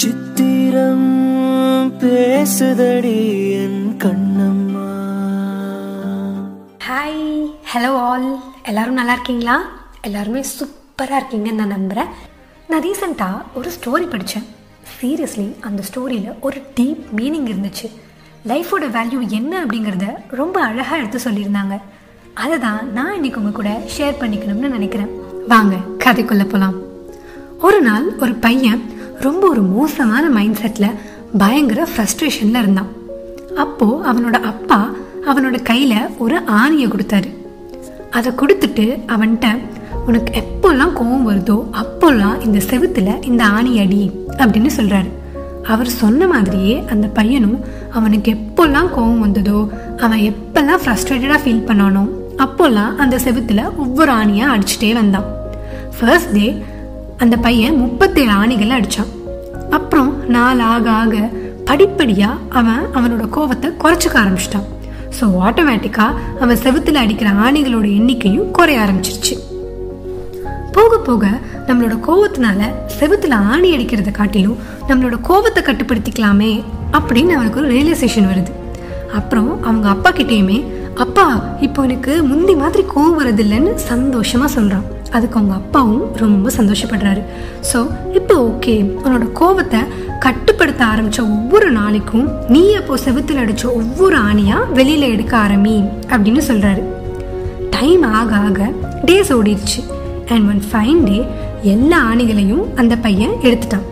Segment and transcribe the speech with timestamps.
[0.00, 1.06] சித்திரம்
[2.00, 3.20] பேசுதடி
[3.62, 4.90] என் கண்ணம்மா.
[6.88, 7.22] ஹாய்
[7.72, 8.26] ஹலோ ஆல்
[8.62, 9.56] எல்லாரும் நல்லா இருக்கீங்களா?
[10.00, 12.10] எல்லாருமே சூப்பராக இருக்கீங்கன்னு நான் நம்புகிறேன்
[12.68, 14.46] நான் ரீசெண்டாக ஒரு ஸ்டோரி படித்தேன்
[14.98, 17.88] சீரியஸ்லி அந்த ஸ்டோரியில் ஒரு டீப் மீனிங் இருந்துச்சு.
[18.52, 20.08] லைஃபோட வேல்யூ என்ன அப்படிங்கிறத
[20.40, 21.78] ரொம்ப அழகாக எடுத்து சொல்லியிருந்தாங்க.
[22.44, 25.10] அதை தான் நான் இன்னைக்கு உங்கள் கூட ஷேர் பண்ணிக்கணும்னு நினைக்கிறேன்.
[25.54, 25.74] வாங்க
[26.04, 26.78] கதைக்குள்ளே போகலாம்
[27.68, 28.82] ஒரு நாள் ஒரு பையன்
[29.20, 30.96] ரொம்ப ஒரு மோசமான மைண்ட் செட்டில்
[31.38, 32.90] பயங்கர ஃப்ரஸ்ட்ரேஷனில் இருந்தான்.
[33.56, 34.90] அப்போது அவனோட அப்பா
[35.30, 37.28] அவனோட கையில் ஒரு ஆணியை கொடுத்தாரு.
[38.10, 39.48] அதை கொடுத்துட்டு அவன்கிட்ட
[40.06, 44.02] உனக்கு எப்போல்லாம் கோவம் வருதோ அப்போல்லாம் இந்த செவுத்துல இந்த ஆணி அடி
[44.36, 45.10] அப்படின்னு சொல்கிறாரு
[45.62, 47.58] அவர் சொன்ன மாதிரியே அந்த பையனும்
[47.90, 49.58] அவனுக்கு எப்போல்லாம் கோவம் வந்ததோ
[49.96, 52.04] அவன் எப்பெல்லாம் ஃப்ரஸ்ட்ரேட்டடாக ஃபீல் பண்ணானோ
[52.36, 55.28] அப்போல்லாம் அந்த செவுத்தில் ஒவ்வொரு ஆணியாக அடிச்சுட்டே வந்தான்.
[55.98, 56.62] ஃபர்ஸ்ட் டே
[57.24, 59.12] அந்த பையன் முப்பத்தேழு ஆணிகளை அடித்தான்
[59.76, 61.14] அப்புறம் நாள் ஆக ஆக
[61.68, 64.66] படிப்படியாக அவன் அவனோட கோவத்தை குறைச்சிக்க ஆரம்பிச்சிட்டான்.
[65.16, 69.34] ஸோ ஆட்டோமேட்டிக்காக அவன் செவுத்தில் அடிக்கிற ஆணிகளோட எண்ணிக்கையும் குறைய ஆரம்பிச்சிருச்சு.
[70.76, 71.26] போக போக
[71.68, 72.60] நம்மளோட கோவத்தினால
[72.98, 76.52] செவுத்துல ஆணி அடிக்கிறத காட்டிலும் நம்மளோட கோவத்தை கட்டுப்படுத்திக்கலாமே
[76.98, 78.52] அப்படின்னு அவனுக்கு ஒரு ரியலைசேஷன் வருது.
[79.20, 80.60] அப்புறம் அவங்க அப்பா கிட்டேயுமே
[81.06, 81.26] அப்பா
[81.66, 87.22] இப்போ எனக்கு முந்தி மாதிரி கோவம் வரதில்லைன்னு சந்தோஷமாக சொல்கிறான் அதுக்கு அவங்க அப்பாவும் ரொம்ப சந்தோஷப்படுறாரு.
[87.70, 87.78] ஸோ
[88.18, 89.80] இப்போ ஓகே உன்னோட கோபத்தை
[90.24, 95.76] கட்டுப்படுத்த ஆரம்பித்த ஒவ்வொரு நாளைக்கும் நீ அப்போ செவுத்துல அடித்த ஒவ்வொரு ஆணையாக வெளியில் எடுக்க ஆரம்பி
[96.12, 96.82] அப்படின்னு சொல்கிறாரு
[97.76, 98.70] டைம் ஆக ஆக
[99.08, 99.80] டேஸ் ஓடிடுச்சு.
[100.32, 101.18] அண்ட் ஒன் ஃபைன் டே
[101.74, 103.86] எல்லா ஆணிகளையும் அந்த பையன் எடுத்துட்டான்.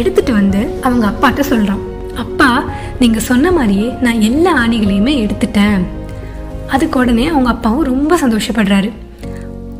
[0.00, 1.82] எடுத்துட்டு வந்து அவங்க அப்பாட்ட சொல்கிறான்
[2.24, 2.50] அப்பா
[3.00, 5.82] நீங்கள் சொன்ன மாதிரியே நான் எல்லா ஆணிகளையுமே எடுத்துட்டேன்.
[6.74, 8.90] அதுக்கு உடனே அவங்க அப்பாவும் ரொம்ப சந்தோஷப்படுறாரு.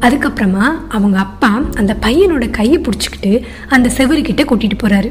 [0.03, 5.11] அதுக்கப்புறமா அவங்க அப்பா அந்த பையனோட கையை பிடிச்சிக்கிட்டு அந்த செவருக்கிட்ட கூட்டிட்டு போறாரு.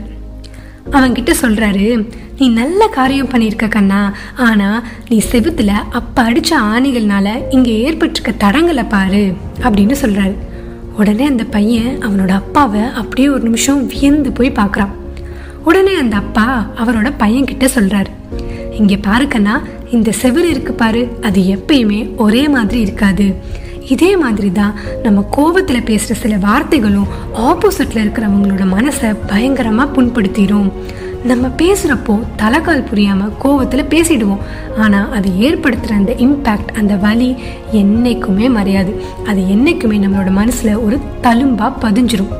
[0.92, 4.14] அவன்கிட்ட சொல்றாரு நீ நல்ல காரியம் பண்ணியிருக்க கண்ணா.
[4.38, 10.36] ஆனா நீ செவுத்துல அப்ப அடிச்ச ஆணிகள்னால இங்க ஏற்பட்டிருக்க தடங்களை பாரு அப்படின்னு சொல்றாரு.
[10.98, 14.94] உடனே அந்த பையன் அவனோட அப்பாவை அப்படியே ஒரு நிமிஷம் வியந்து போய் பார்க்குறான்.
[15.64, 18.12] உடனே அந்த அப்பா அவரோட பையன்கிட்ட சொல்கிறாரு
[18.76, 18.96] சொல்றாரு இங்க
[19.92, 23.36] இந்த செவுரு இருக்கு பாரு அது எப்பயுமே ஒரே மாதிரி இருக்காது.
[23.94, 27.12] இதே மாதிரி தான் நம்ம கோபத்தில் பேசுகிற சில வார்த்தைகளும்
[27.50, 30.70] ஆப்போசிட்டில் இருக்கிறவங்களோட மனசை பயங்கரமாக புண்படுத்திடும்.
[31.30, 34.44] நம்ம பேசுகிறப்போ தலைக்கால் புரியாமல் கோவத்தில் பேசிடுவோம்.
[34.84, 37.30] ஆனால் அது ஏற்படுத்துகிற அந்த இம்பேக்ட் அந்த வலி
[37.82, 38.94] என்னைக்குமே மறையாது.
[39.30, 42.32] அது என்னைக்குமே நம்மளோட மனசில் ஒரு தழும்பாக பதிஞ்சிரும்.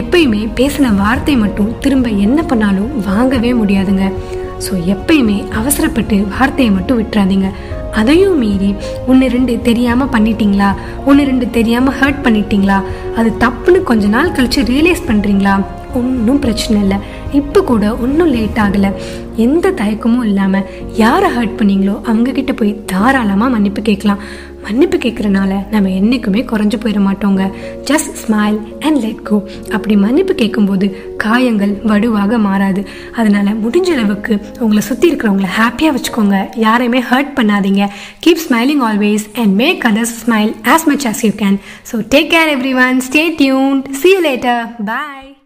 [0.00, 4.06] எப்பயுமே பேசின வார்த்தை மட்டும் திரும்ப என்ன பண்ணாலும் வாங்கவே முடியாதுங்க.
[4.64, 7.48] ஸோ எப்பயுமே அவசரப்பட்டு வார்த்தையை மட்டும் விட்டுறாதீங்க.
[7.92, 8.74] அதையும் மீறி
[9.06, 10.74] ஒன்று ரெண்டு தெரியாமல் பண்ணிட்டீங்களா?
[11.04, 12.82] ஒன்று ரெண்டு தெரியாமல் ஹர்ட் பண்ணிட்டீங்களா?
[13.16, 15.60] அது தப்புன்னு கொஞ்ச நாள் கழித்து ரியலைஸ் பண்ணுறீங்களா
[16.00, 16.98] ஒன்றும் பிரச்சனை இல்லை.
[17.40, 18.90] இப்போ கூட ஒன்றும் லேட் ஆகலை.
[19.46, 20.68] எந்த தயக்கமும் இல்லாமல்
[21.02, 24.22] யாரை ஹர்ட் பண்ணீங்களோ அவங்கக்கிட்ட போய் தாராளமாக மன்னிப்பு கேட்கலாம்.
[24.64, 27.42] மன்னிப்பு கேட்குறனால நம்ம என்றைக்குமே குறைஞ்சு போயிட மாட்டோங்க.
[27.90, 29.36] Just smile and let go
[29.76, 30.86] அப்படி மன்னிப்பு கேட்கும்போது
[31.24, 32.82] காயங்கள் வடுவாக மாறாது.
[33.20, 34.34] அதனால் முடிஞ்ச அளவுக்கு
[34.64, 36.38] உங்களை சுற்றி இருக்கிறவங்கள ஹாப்பியாக வச்சுக்கோங்க.
[36.66, 37.86] யாரையுமே ஹர்ட் பண்ணாதீங்க.
[38.26, 41.58] Keep smiling always and make others smile as much as you can
[41.92, 42.54] so take care
[42.86, 45.37] everyone stay tune see later bye